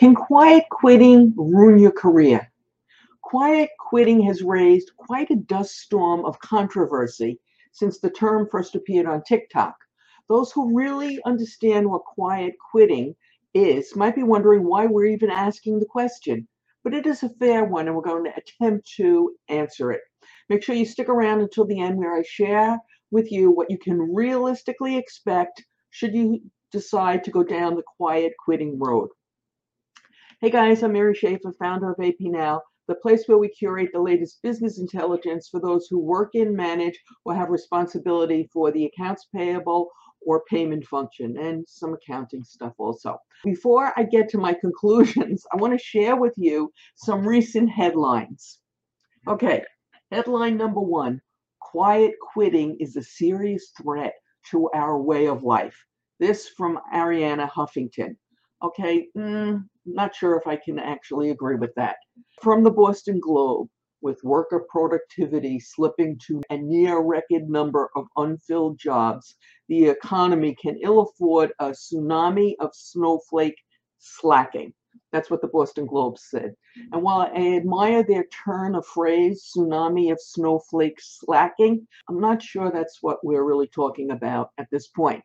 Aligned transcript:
Can 0.00 0.14
quiet 0.14 0.64
quitting 0.70 1.34
ruin 1.36 1.78
your 1.78 1.92
career? 1.92 2.50
Quiet 3.20 3.68
quitting 3.78 4.22
has 4.22 4.40
raised 4.40 4.96
quite 4.96 5.30
a 5.30 5.36
dust 5.36 5.76
storm 5.76 6.24
of 6.24 6.40
controversy 6.40 7.38
since 7.72 8.00
the 8.00 8.08
term 8.08 8.48
first 8.50 8.74
appeared 8.74 9.04
on 9.04 9.22
TikTok. 9.22 9.76
Those 10.26 10.52
who 10.52 10.74
really 10.74 11.20
understand 11.26 11.86
what 11.86 12.06
quiet 12.06 12.54
quitting 12.70 13.14
is 13.52 13.94
might 13.94 14.14
be 14.14 14.22
wondering 14.22 14.64
why 14.64 14.86
we're 14.86 15.04
even 15.04 15.28
asking 15.28 15.80
the 15.80 15.84
question, 15.84 16.48
but 16.82 16.94
it 16.94 17.04
is 17.04 17.22
a 17.22 17.28
fair 17.28 17.66
one 17.66 17.86
and 17.86 17.94
we're 17.94 18.00
going 18.00 18.24
to 18.24 18.34
attempt 18.38 18.90
to 18.96 19.36
answer 19.50 19.92
it. 19.92 20.00
Make 20.48 20.62
sure 20.62 20.74
you 20.74 20.86
stick 20.86 21.10
around 21.10 21.42
until 21.42 21.66
the 21.66 21.78
end 21.78 21.98
where 21.98 22.16
I 22.16 22.22
share 22.22 22.78
with 23.10 23.30
you 23.30 23.50
what 23.50 23.70
you 23.70 23.76
can 23.76 23.98
realistically 24.14 24.96
expect 24.96 25.62
should 25.90 26.14
you 26.14 26.40
decide 26.72 27.22
to 27.24 27.30
go 27.30 27.44
down 27.44 27.74
the 27.74 27.84
quiet 27.98 28.32
quitting 28.42 28.78
road. 28.78 29.10
Hey 30.42 30.48
guys, 30.48 30.82
I'm 30.82 30.94
Mary 30.94 31.14
Schaeffer, 31.14 31.52
founder 31.52 31.90
of 31.90 32.02
AP 32.02 32.14
Now 32.20 32.62
the 32.88 32.94
place 32.94 33.24
where 33.26 33.36
we 33.36 33.50
curate 33.50 33.90
the 33.92 34.00
latest 34.00 34.40
business 34.42 34.78
intelligence 34.78 35.50
for 35.50 35.60
those 35.60 35.86
who 35.86 35.98
work 35.98 36.30
in, 36.32 36.56
manage, 36.56 36.98
or 37.26 37.34
have 37.34 37.50
responsibility 37.50 38.48
for 38.50 38.72
the 38.72 38.86
accounts 38.86 39.26
payable 39.36 39.90
or 40.24 40.42
payment 40.48 40.86
function 40.86 41.36
and 41.36 41.68
some 41.68 41.92
accounting 41.92 42.42
stuff 42.42 42.72
also. 42.78 43.18
Before 43.44 43.92
I 43.98 44.04
get 44.04 44.30
to 44.30 44.38
my 44.38 44.54
conclusions, 44.62 45.44
I 45.52 45.56
want 45.56 45.78
to 45.78 45.84
share 45.84 46.16
with 46.16 46.32
you 46.38 46.72
some 46.96 47.28
recent 47.28 47.68
headlines. 47.68 48.60
Okay, 49.28 49.62
headline 50.10 50.56
number 50.56 50.80
one 50.80 51.20
Quiet 51.60 52.14
quitting 52.32 52.78
is 52.80 52.96
a 52.96 53.02
serious 53.02 53.72
threat 53.82 54.14
to 54.52 54.70
our 54.74 54.98
way 54.98 55.26
of 55.26 55.42
life. 55.42 55.76
This 56.18 56.48
from 56.56 56.78
Arianna 56.94 57.50
Huffington. 57.50 58.16
Okay, 58.62 59.08
mm, 59.16 59.64
not 59.86 60.14
sure 60.14 60.36
if 60.36 60.46
I 60.46 60.56
can 60.56 60.78
actually 60.78 61.30
agree 61.30 61.56
with 61.56 61.74
that. 61.76 61.96
From 62.42 62.62
the 62.62 62.70
Boston 62.70 63.18
Globe, 63.20 63.68
with 64.02 64.22
worker 64.24 64.66
productivity 64.70 65.58
slipping 65.60 66.18
to 66.26 66.40
a 66.50 66.56
near 66.56 67.00
record 67.00 67.48
number 67.48 67.90
of 67.96 68.06
unfilled 68.16 68.78
jobs, 68.78 69.36
the 69.68 69.86
economy 69.86 70.54
can 70.60 70.78
ill 70.82 71.00
afford 71.00 71.52
a 71.58 71.70
tsunami 71.70 72.54
of 72.60 72.70
snowflake 72.74 73.56
slacking. 73.98 74.72
That's 75.12 75.30
what 75.30 75.40
the 75.40 75.48
Boston 75.48 75.86
Globe 75.86 76.18
said. 76.18 76.54
And 76.92 77.02
while 77.02 77.20
I 77.34 77.56
admire 77.56 78.02
their 78.02 78.24
turn 78.44 78.74
of 78.74 78.86
phrase, 78.86 79.50
tsunami 79.54 80.12
of 80.12 80.20
snowflake 80.20 80.98
slacking, 81.00 81.86
I'm 82.08 82.20
not 82.20 82.42
sure 82.42 82.70
that's 82.70 82.98
what 83.02 83.24
we're 83.24 83.44
really 83.44 83.68
talking 83.68 84.10
about 84.10 84.50
at 84.58 84.68
this 84.70 84.88
point. 84.88 85.24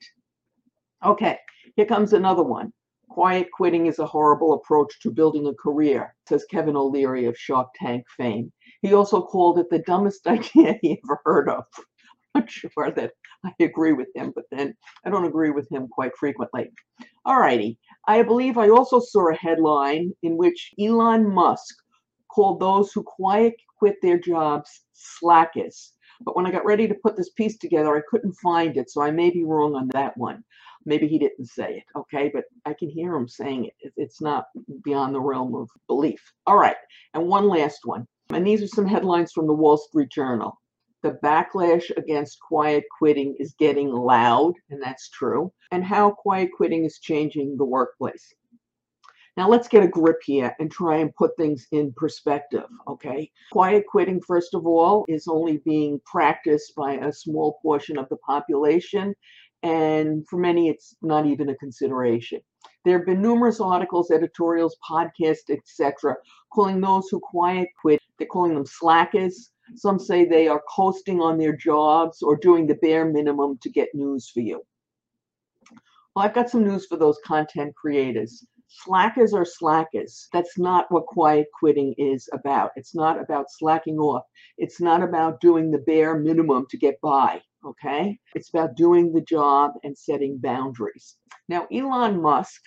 Okay, 1.06 1.38
here 1.76 1.86
comes 1.86 2.14
another 2.14 2.44
one. 2.44 2.72
Quiet 3.10 3.50
quitting 3.54 3.88
is 3.88 4.00
a 4.00 4.06
horrible 4.06 4.54
approach 4.54 5.00
to 5.02 5.12
building 5.12 5.48
a 5.48 5.54
career, 5.56 6.16
says 6.28 6.46
Kevin 6.52 6.76
O'Leary 6.78 7.26
of 7.26 7.38
Shark 7.38 7.70
Tank 7.76 8.06
fame. 8.18 8.52
He 8.82 8.94
also 8.94 9.22
called 9.22 9.60
it 9.60 9.70
the 9.70 9.80
dumbest 9.80 10.28
idea 10.28 10.78
he 10.82 11.02
ever 11.06 11.22
heard 11.26 11.50
of. 11.50 11.66
I'm 12.36 12.42
not 12.42 12.52
sure 12.52 12.92
that 12.96 13.12
I 13.46 13.54
agree 13.62 13.94
with 13.94 14.10
him, 14.16 14.32
but 14.36 14.46
then 14.52 14.76
I 15.06 15.10
don't 15.10 15.26
agree 15.26 15.52
with 15.52 15.72
him 15.72 15.88
quite 15.88 16.12
frequently. 16.20 16.72
All 17.26 17.40
righty. 17.40 17.80
I 18.08 18.24
believe 18.24 18.58
I 18.58 18.70
also 18.70 19.00
saw 19.00 19.30
a 19.32 19.36
headline 19.36 20.12
in 20.24 20.38
which 20.38 20.74
Elon 20.80 21.30
Musk 21.34 21.76
called 22.32 22.60
those 22.60 22.92
who 22.92 23.04
quiet 23.04 23.56
quit 23.80 23.96
their 24.02 24.20
jobs 24.20 24.82
slackers. 24.94 25.94
But 26.22 26.36
when 26.36 26.46
I 26.46 26.52
got 26.52 26.66
ready 26.66 26.88
to 26.88 26.96
put 26.96 27.18
this 27.18 27.30
piece 27.32 27.58
together, 27.58 27.96
I 27.98 28.02
couldn't 28.10 28.34
find 28.34 28.78
it, 28.78 28.90
so 28.90 29.02
I 29.02 29.12
may 29.12 29.30
be 29.32 29.44
wrong 29.44 29.76
on 29.76 29.90
that 29.90 30.18
one. 30.18 30.44
Maybe 30.86 31.08
he 31.08 31.18
didn't 31.18 31.48
say 31.48 31.78
it, 31.78 31.84
okay, 31.98 32.30
but 32.34 32.46
I 32.66 32.74
can 32.74 32.90
hear 32.90 33.16
him 33.16 33.28
saying 33.28 33.66
it. 33.66 33.94
It's 33.98 34.22
not 34.22 34.46
beyond 34.84 35.16
the 35.16 35.22
realm 35.22 35.56
of 35.56 35.70
belief. 35.88 36.22
All 36.46 36.58
right, 36.58 36.78
and 37.14 37.28
one 37.28 37.48
last 37.48 37.80
one. 37.86 38.08
And 38.30 38.46
these 38.46 38.62
are 38.64 38.68
some 38.68 38.88
headlines 38.88 39.32
from 39.32 39.48
the 39.48 39.54
Wall 39.54 39.78
Street 39.78 40.10
Journal. 40.12 40.60
The 41.02 41.20
backlash 41.24 41.92
against 41.98 42.40
quiet 42.40 42.84
quitting 42.98 43.36
is 43.40 43.54
getting 43.60 43.92
loud, 43.92 44.54
and 44.70 44.82
that's 44.82 45.10
true, 45.10 45.52
and 45.72 45.84
how 45.84 46.12
quiet 46.12 46.50
quitting 46.56 46.86
is 46.86 47.00
changing 47.00 47.58
the 47.58 47.66
workplace. 47.66 48.34
Now 49.38 49.50
let's 49.50 49.68
get 49.68 49.84
a 49.84 49.88
grip 49.88 50.20
here 50.24 50.56
and 50.60 50.72
try 50.72 50.98
and 50.98 51.14
put 51.16 51.36
things 51.36 51.68
in 51.72 51.92
perspective, 51.94 52.70
okay? 52.88 53.30
Quiet 53.52 53.86
quitting, 53.86 54.22
first 54.22 54.54
of 54.54 54.66
all, 54.66 55.04
is 55.10 55.28
only 55.28 55.58
being 55.58 56.00
practiced 56.06 56.74
by 56.76 56.94
a 56.94 57.12
small 57.12 57.60
portion 57.62 57.98
of 57.98 58.08
the 58.08 58.18
population 58.18 59.14
and 59.66 60.28
for 60.28 60.38
many 60.38 60.70
it's 60.70 60.96
not 61.02 61.26
even 61.26 61.50
a 61.50 61.56
consideration. 61.56 62.40
There 62.86 62.98
have 62.98 63.08
been 63.08 63.22
numerous 63.22 63.60
articles 63.60 64.12
editorials 64.12 64.78
podcasts 64.88 65.50
etc 65.50 66.16
calling 66.54 66.80
those 66.80 67.08
who 67.10 67.20
quiet 67.20 67.70
quit 67.82 68.00
they're 68.18 68.28
calling 68.28 68.54
them 68.54 68.66
slackers. 68.66 69.52
Some 69.76 69.98
say 69.98 70.24
they 70.24 70.48
are 70.48 70.62
coasting 70.74 71.20
on 71.20 71.38
their 71.38 71.56
jobs 71.56 72.22
or 72.22 72.38
doing 72.38 72.68
the 72.68 72.76
bare 72.76 73.06
minimum 73.06 73.58
to 73.64 73.70
get 73.70 73.90
news 73.96 74.30
for 74.30 74.42
you. 74.42 74.62
Well 76.16 76.26
i've 76.26 76.36
got 76.36 76.50
some 76.50 76.64
news 76.64 76.86
for 76.86 76.98
those 76.98 77.18
content 77.26 77.74
creators. 77.76 78.46
Slackers 78.68 79.34
are 79.34 79.46
slackers. 79.46 80.28
That's 80.32 80.58
not 80.60 80.92
what 80.92 81.06
quiet 81.08 81.48
quitting 81.58 81.96
is 81.98 82.30
about. 82.34 82.72
It's 82.76 82.94
not 82.94 83.20
about 83.20 83.46
slacking 83.50 83.98
off. 83.98 84.26
It's 84.58 84.82
not 84.82 85.02
about 85.02 85.40
doing 85.40 85.72
the 85.72 85.80
bare 85.80 86.20
minimum 86.20 86.66
to 86.70 86.78
get 86.78 87.00
by 87.02 87.42
okay? 87.66 88.18
It's 88.36 88.50
about 88.50 88.76
doing 88.76 89.12
the 89.12 89.22
job 89.22 89.72
and 89.84 89.98
setting 89.98 90.38
boundaries. 90.38 91.18
Now, 91.50 91.68
Elon 91.72 92.22
Musk 92.22 92.62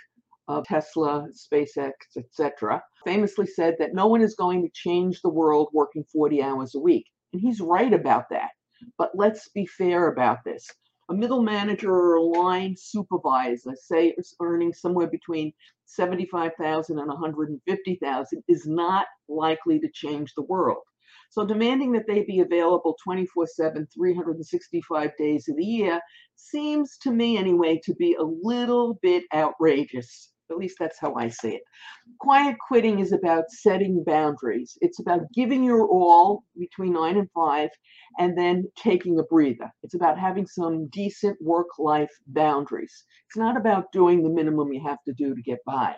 of 0.48 0.64
Tesla, 0.64 1.26
SpaceX, 1.32 1.92
etc., 2.16 2.82
famously 3.04 3.46
said 3.46 3.76
that 3.78 3.94
no 3.94 4.06
one 4.06 4.22
is 4.22 4.34
going 4.34 4.62
to 4.62 4.70
change 4.72 5.20
the 5.20 5.28
world 5.28 5.68
working 5.72 6.04
40 6.12 6.42
hours 6.42 6.74
a 6.74 6.80
week. 6.80 7.06
And 7.32 7.42
he's 7.42 7.60
right 7.60 7.92
about 7.92 8.24
that. 8.30 8.50
But 8.96 9.10
let's 9.14 9.48
be 9.50 9.66
fair 9.66 10.08
about 10.08 10.38
this. 10.44 10.66
A 11.10 11.14
middle 11.14 11.42
manager 11.42 11.90
or 11.90 12.16
a 12.16 12.22
line 12.22 12.74
supervisor, 12.78 13.74
say, 13.74 14.14
is 14.18 14.34
earning 14.40 14.72
somewhere 14.72 15.06
between 15.06 15.52
75,000 15.86 16.98
and 16.98 17.08
150,000 17.08 18.44
is 18.46 18.66
not 18.66 19.06
likely 19.28 19.80
to 19.80 19.88
change 19.92 20.34
the 20.34 20.42
world. 20.42 20.82
So 21.30 21.44
demanding 21.44 21.92
that 21.92 22.06
they 22.06 22.24
be 22.24 22.40
available 22.40 22.96
24 23.04 23.46
7, 23.46 23.86
365 23.94 25.10
days 25.18 25.48
of 25.48 25.56
the 25.56 25.64
year 25.64 26.00
seems 26.36 26.96
to 27.02 27.10
me, 27.10 27.36
anyway, 27.36 27.80
to 27.84 27.94
be 27.94 28.14
a 28.14 28.22
little 28.22 28.98
bit 29.02 29.24
outrageous. 29.34 30.32
At 30.50 30.56
least 30.56 30.76
that's 30.80 30.98
how 30.98 31.14
I 31.14 31.28
see 31.28 31.56
it. 31.56 31.62
Quiet 32.20 32.56
quitting 32.66 33.00
is 33.00 33.12
about 33.12 33.50
setting 33.50 34.02
boundaries. 34.04 34.78
It's 34.80 34.98
about 34.98 35.30
giving 35.34 35.62
your 35.62 35.86
all 35.86 36.44
between 36.58 36.94
nine 36.94 37.18
and 37.18 37.30
five 37.32 37.68
and 38.18 38.36
then 38.36 38.64
taking 38.74 39.18
a 39.18 39.24
breather. 39.24 39.70
It's 39.82 39.94
about 39.94 40.18
having 40.18 40.46
some 40.46 40.88
decent 40.88 41.36
work 41.42 41.78
life 41.78 42.10
boundaries. 42.28 43.04
It's 43.28 43.36
not 43.36 43.58
about 43.58 43.92
doing 43.92 44.22
the 44.22 44.30
minimum 44.30 44.72
you 44.72 44.82
have 44.86 45.02
to 45.04 45.12
do 45.12 45.34
to 45.34 45.42
get 45.42 45.58
by. 45.66 45.94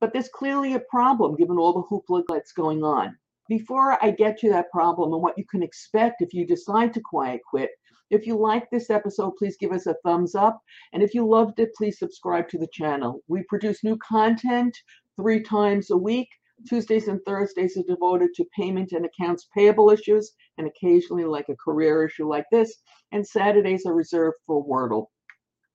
But 0.00 0.12
there's 0.12 0.28
clearly 0.28 0.74
a 0.74 0.80
problem 0.90 1.36
given 1.36 1.56
all 1.56 1.72
the 1.72 1.84
hoopla 1.88 2.24
that's 2.28 2.52
going 2.52 2.82
on 2.82 3.16
before 3.48 4.02
I 4.04 4.10
get 4.10 4.38
to 4.40 4.50
that 4.50 4.70
problem 4.70 5.12
and 5.12 5.22
what 5.22 5.38
you 5.38 5.44
can 5.44 5.62
expect 5.62 6.22
if 6.22 6.32
you 6.32 6.46
decide 6.46 6.92
to 6.94 7.00
quiet 7.00 7.40
quit, 7.48 7.70
if 8.10 8.26
you 8.26 8.36
like 8.36 8.70
this 8.70 8.90
episode, 8.90 9.32
please 9.36 9.56
give 9.58 9.72
us 9.72 9.86
a 9.86 9.96
thumbs 10.04 10.34
up. 10.34 10.60
And 10.92 11.02
if 11.02 11.14
you 11.14 11.26
loved 11.26 11.58
it, 11.58 11.74
please 11.76 11.98
subscribe 11.98 12.48
to 12.50 12.58
the 12.58 12.68
channel. 12.72 13.20
We 13.26 13.42
produce 13.48 13.82
new 13.82 13.96
content 13.98 14.76
three 15.16 15.42
times 15.42 15.90
a 15.90 15.96
week. 15.96 16.28
Tuesdays 16.68 17.08
and 17.08 17.20
Thursdays 17.26 17.76
are 17.76 17.82
devoted 17.82 18.30
to 18.34 18.44
payment 18.56 18.92
and 18.92 19.04
accounts 19.04 19.48
payable 19.54 19.90
issues, 19.90 20.32
and 20.56 20.66
occasionally 20.66 21.24
like 21.24 21.48
a 21.48 21.56
career 21.56 22.06
issue 22.06 22.28
like 22.28 22.46
this. 22.50 22.74
And 23.12 23.26
Saturdays 23.26 23.84
are 23.86 23.94
reserved 23.94 24.36
for 24.46 24.64
Wordle. 24.64 25.06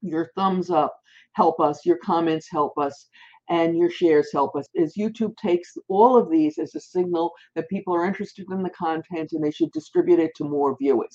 Your 0.02 0.32
thumbs 0.36 0.72
up 0.72 0.96
help 1.34 1.60
us, 1.60 1.86
your 1.86 1.98
comments 1.98 2.48
help 2.52 2.78
us, 2.78 3.08
and 3.52 3.78
your 3.78 3.92
shares 3.92 4.32
help 4.32 4.56
us 4.56 4.66
as 4.82 4.96
YouTube 4.98 5.36
takes 5.36 5.78
all 5.90 6.18
of 6.18 6.32
these 6.32 6.58
as 6.58 6.74
a 6.74 6.80
signal 6.80 7.34
that 7.54 7.70
people 7.70 7.94
are 7.94 8.06
interested 8.06 8.46
in 8.50 8.64
the 8.64 8.70
content 8.70 9.34
and 9.34 9.44
they 9.44 9.52
should 9.52 9.72
distribute 9.74 10.20
it 10.20 10.32
to 10.38 10.46
more 10.46 10.78
viewers. 10.82 11.12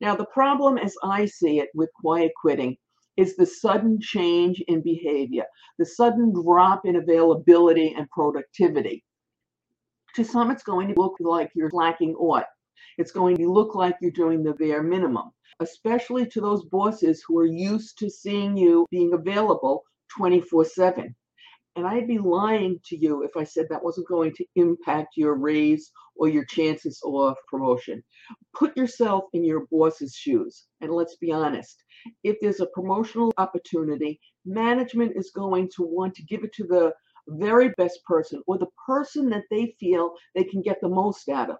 Now, 0.00 0.16
the 0.16 0.26
problem 0.32 0.78
as 0.78 0.94
I 1.04 1.26
see 1.26 1.60
it 1.60 1.68
with 1.74 1.90
quiet 2.00 2.32
quitting 2.40 2.78
is 3.18 3.36
the 3.36 3.44
sudden 3.44 3.98
change 4.00 4.62
in 4.66 4.80
behavior, 4.80 5.44
the 5.78 5.84
sudden 5.84 6.32
drop 6.32 6.86
in 6.86 6.96
availability 6.96 7.94
and 7.98 8.08
productivity. 8.10 9.04
To 10.14 10.24
some, 10.24 10.50
it's 10.50 10.62
going 10.62 10.88
to 10.88 10.94
look 10.98 11.16
like 11.20 11.50
you're 11.54 11.70
lacking 11.74 12.12
what? 12.12 12.46
It's 12.96 13.12
going 13.12 13.36
to 13.36 13.52
look 13.52 13.74
like 13.74 13.96
you're 14.00 14.10
doing 14.10 14.42
the 14.42 14.54
bare 14.54 14.82
minimum, 14.82 15.32
especially 15.60 16.26
to 16.28 16.40
those 16.40 16.64
bosses 16.64 17.22
who 17.26 17.38
are 17.38 17.46
used 17.46 17.98
to 17.98 18.08
seeing 18.08 18.56
you 18.56 18.86
being 18.90 19.12
available 19.12 19.82
24 20.16 20.64
7. 20.64 21.14
And 21.78 21.86
I'd 21.86 22.08
be 22.08 22.18
lying 22.18 22.80
to 22.86 22.96
you 22.96 23.22
if 23.22 23.36
I 23.36 23.44
said 23.44 23.66
that 23.70 23.84
wasn't 23.84 24.08
going 24.08 24.34
to 24.34 24.44
impact 24.56 25.16
your 25.16 25.36
raise 25.36 25.92
or 26.16 26.28
your 26.28 26.44
chances 26.44 27.00
of 27.06 27.36
promotion. 27.46 28.02
Put 28.52 28.76
yourself 28.76 29.26
in 29.32 29.44
your 29.44 29.64
boss's 29.70 30.12
shoes. 30.12 30.66
And 30.80 30.90
let's 30.90 31.14
be 31.18 31.30
honest 31.30 31.84
if 32.24 32.36
there's 32.40 32.58
a 32.58 32.66
promotional 32.74 33.32
opportunity, 33.38 34.18
management 34.44 35.12
is 35.14 35.30
going 35.30 35.70
to 35.76 35.84
want 35.84 36.16
to 36.16 36.24
give 36.24 36.42
it 36.42 36.52
to 36.54 36.64
the 36.64 36.92
very 37.28 37.68
best 37.78 38.00
person 38.04 38.42
or 38.48 38.58
the 38.58 38.72
person 38.84 39.30
that 39.30 39.44
they 39.48 39.76
feel 39.78 40.14
they 40.34 40.42
can 40.42 40.62
get 40.62 40.80
the 40.80 40.88
most 40.88 41.28
out 41.28 41.48
of. 41.48 41.58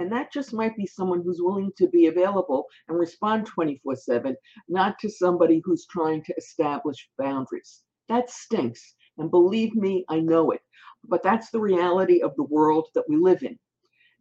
And 0.00 0.10
that 0.10 0.32
just 0.32 0.52
might 0.52 0.76
be 0.76 0.86
someone 0.86 1.22
who's 1.22 1.40
willing 1.40 1.70
to 1.76 1.86
be 1.86 2.08
available 2.08 2.66
and 2.88 2.98
respond 2.98 3.46
24 3.46 3.94
7, 3.94 4.36
not 4.68 4.98
to 4.98 5.08
somebody 5.08 5.62
who's 5.64 5.86
trying 5.86 6.24
to 6.24 6.34
establish 6.36 7.08
boundaries. 7.16 7.84
That 8.08 8.28
stinks. 8.28 8.96
And 9.18 9.30
believe 9.30 9.74
me, 9.74 10.04
I 10.08 10.20
know 10.20 10.50
it. 10.50 10.60
But 11.04 11.22
that's 11.22 11.50
the 11.50 11.60
reality 11.60 12.22
of 12.22 12.34
the 12.36 12.44
world 12.44 12.88
that 12.94 13.08
we 13.08 13.16
live 13.16 13.42
in. 13.42 13.58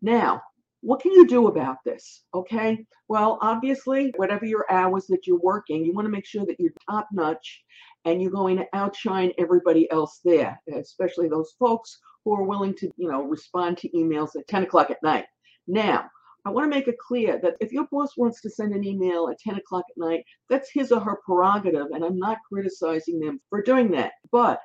Now, 0.02 0.42
what 0.82 1.00
can 1.00 1.12
you 1.12 1.28
do 1.28 1.48
about 1.48 1.78
this? 1.86 2.24
Okay. 2.34 2.86
Well, 3.08 3.38
obviously, 3.42 4.14
whatever 4.18 4.46
your 4.46 4.66
hours 4.72 5.06
that 5.08 5.28
you're 5.28 5.40
working, 5.40 5.86
you 5.86 5.94
want 5.94 6.06
to 6.06 6.12
make 6.12 6.26
sure 6.26 6.46
that 6.46 6.60
you're 6.60 6.72
top 6.90 7.08
notch 7.12 7.64
and 8.06 8.22
you're 8.22 8.32
going 8.32 8.58
to 8.58 8.68
outshine 8.74 9.32
everybody 9.38 9.90
else 9.92 10.22
there, 10.26 10.60
especially 10.74 11.30
those 11.30 11.54
folks 11.60 12.00
who 12.26 12.34
are 12.34 12.44
willing 12.44 12.74
to, 12.76 12.90
you 12.98 13.10
know, 13.12 13.24
respond 13.24 13.78
to 13.78 13.90
emails 13.90 14.36
at 14.36 14.48
10 14.48 14.64
o'clock 14.64 14.90
at 14.90 15.04
night. 15.04 15.26
Now, 15.68 16.10
I 16.46 16.50
want 16.50 16.66
to 16.66 16.76
make 16.76 16.88
it 16.88 16.98
clear 16.98 17.40
that 17.44 17.58
if 17.60 17.72
your 17.72 17.88
boss 17.92 18.18
wants 18.18 18.42
to 18.42 18.50
send 18.50 18.74
an 18.74 18.84
email 18.84 19.30
at 19.30 19.40
10 19.40 19.58
o'clock 19.58 19.86
at 19.92 19.98
night, 19.98 20.24
that's 20.50 20.72
his 20.72 20.92
or 20.92 21.00
her 21.00 21.20
prerogative, 21.24 21.88
and 21.92 22.04
I'm 22.04 22.18
not 22.18 22.40
criticizing 22.52 23.20
them 23.20 23.40
for 23.50 23.62
doing 23.62 23.92
that. 23.92 24.14
But 24.32 24.60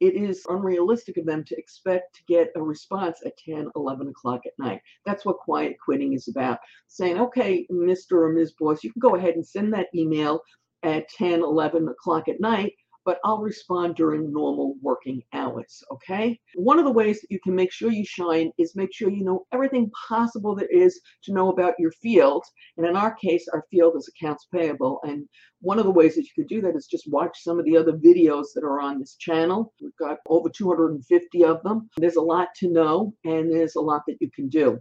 it 0.00 0.14
is 0.14 0.44
unrealistic 0.48 1.16
of 1.16 1.26
them 1.26 1.44
to 1.44 1.56
expect 1.56 2.16
to 2.16 2.22
get 2.26 2.52
a 2.56 2.62
response 2.62 3.20
at 3.24 3.36
10, 3.38 3.70
11 3.76 4.08
o'clock 4.08 4.42
at 4.46 4.52
night. 4.58 4.80
That's 5.06 5.24
what 5.24 5.38
quiet 5.38 5.76
quitting 5.84 6.12
is 6.12 6.28
about. 6.28 6.58
Saying, 6.88 7.18
okay, 7.20 7.66
Mr. 7.70 8.12
or 8.12 8.32
Ms. 8.32 8.52
Boss, 8.58 8.82
you 8.82 8.92
can 8.92 9.00
go 9.00 9.16
ahead 9.16 9.34
and 9.34 9.46
send 9.46 9.72
that 9.74 9.88
email 9.94 10.40
at 10.82 11.08
10, 11.10 11.42
11 11.42 11.88
o'clock 11.88 12.28
at 12.28 12.40
night, 12.40 12.74
but 13.04 13.18
I'll 13.24 13.40
respond 13.40 13.96
during 13.96 14.32
normal 14.32 14.76
working 14.80 15.22
hours. 15.32 15.82
Okay. 15.92 16.40
One 16.54 16.78
of 16.78 16.84
the 16.84 16.92
ways 16.92 17.20
that 17.20 17.30
you 17.30 17.40
can 17.40 17.54
make 17.54 17.72
sure 17.72 17.90
you 17.90 18.04
shine 18.04 18.50
is 18.58 18.76
make 18.76 18.94
sure 18.94 19.10
you 19.10 19.24
know 19.24 19.46
everything 19.52 19.90
possible 20.08 20.54
there 20.54 20.68
is 20.68 21.00
to 21.24 21.32
know 21.32 21.50
about 21.50 21.74
your 21.78 21.92
field. 21.92 22.44
And 22.76 22.86
in 22.86 22.96
our 22.96 23.14
case, 23.14 23.46
our 23.52 23.64
field 23.70 23.96
is 23.96 24.08
accounts 24.08 24.46
payable. 24.52 25.00
And 25.04 25.28
one 25.60 25.78
of 25.78 25.84
the 25.84 25.90
ways 25.90 26.14
that 26.14 26.22
you 26.22 26.30
could 26.34 26.48
do 26.48 26.60
that 26.62 26.76
is 26.76 26.86
just 26.86 27.10
watch 27.10 27.42
some 27.42 27.58
of 27.58 27.64
the 27.64 27.76
other 27.76 27.92
videos 27.92 28.46
that 28.54 28.64
are 28.64 28.80
on 28.80 28.98
this 28.98 29.16
channel. 29.16 29.72
We've 29.80 29.96
got 29.98 30.18
over 30.28 30.48
250 30.48 31.44
of 31.44 31.62
them. 31.62 31.88
There's 31.96 32.16
a 32.16 32.22
lot 32.22 32.48
to 32.56 32.68
know, 32.68 33.14
and 33.24 33.52
there's 33.52 33.76
a 33.76 33.80
lot 33.80 34.02
that 34.06 34.16
you 34.20 34.30
can 34.30 34.48
do. 34.48 34.80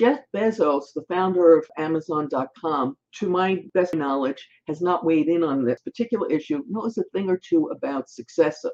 Jeff 0.00 0.20
Bezos, 0.34 0.94
the 0.94 1.04
founder 1.10 1.58
of 1.58 1.68
Amazon.com, 1.76 2.96
to 3.16 3.28
my 3.28 3.62
best 3.74 3.94
knowledge, 3.94 4.48
has 4.66 4.80
not 4.80 5.04
weighed 5.04 5.28
in 5.28 5.44
on 5.44 5.62
this 5.62 5.82
particular 5.82 6.26
issue, 6.30 6.62
knows 6.70 6.96
a 6.96 7.04
thing 7.12 7.28
or 7.28 7.36
two 7.36 7.66
about 7.66 8.08
success. 8.08 8.64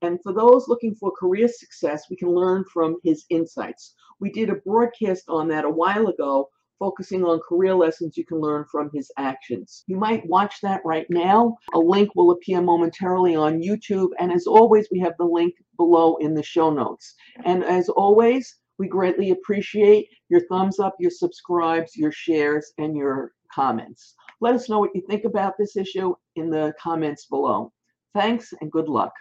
And 0.00 0.18
for 0.24 0.32
those 0.32 0.66
looking 0.66 0.96
for 0.96 1.12
career 1.12 1.46
success, 1.46 2.10
we 2.10 2.16
can 2.16 2.30
learn 2.30 2.64
from 2.64 2.96
his 3.04 3.24
insights. 3.30 3.94
We 4.18 4.32
did 4.32 4.50
a 4.50 4.56
broadcast 4.56 5.26
on 5.28 5.46
that 5.50 5.64
a 5.64 5.70
while 5.70 6.08
ago, 6.08 6.48
focusing 6.80 7.22
on 7.22 7.38
career 7.48 7.76
lessons 7.76 8.16
you 8.16 8.26
can 8.26 8.40
learn 8.40 8.64
from 8.68 8.90
his 8.92 9.08
actions. 9.18 9.84
You 9.86 9.98
might 9.98 10.26
watch 10.26 10.56
that 10.62 10.80
right 10.84 11.06
now. 11.08 11.58
A 11.74 11.78
link 11.78 12.10
will 12.16 12.32
appear 12.32 12.60
momentarily 12.60 13.36
on 13.36 13.62
YouTube. 13.62 14.08
And 14.18 14.32
as 14.32 14.48
always, 14.48 14.88
we 14.90 14.98
have 14.98 15.14
the 15.16 15.26
link 15.26 15.54
below 15.76 16.16
in 16.16 16.34
the 16.34 16.42
show 16.42 16.72
notes. 16.72 17.14
And 17.44 17.62
as 17.62 17.88
always, 17.88 18.56
we 18.78 18.88
greatly 18.88 19.30
appreciate 19.30 20.08
your 20.32 20.40
thumbs 20.46 20.80
up, 20.80 20.96
your 20.98 21.10
subscribes, 21.10 21.94
your 21.94 22.10
shares, 22.10 22.72
and 22.78 22.96
your 22.96 23.32
comments. 23.54 24.14
Let 24.40 24.54
us 24.54 24.66
know 24.70 24.80
what 24.80 24.94
you 24.94 25.02
think 25.06 25.24
about 25.24 25.58
this 25.58 25.76
issue 25.76 26.14
in 26.36 26.48
the 26.48 26.72
comments 26.82 27.26
below. 27.26 27.70
Thanks 28.14 28.54
and 28.62 28.72
good 28.72 28.88
luck. 28.88 29.12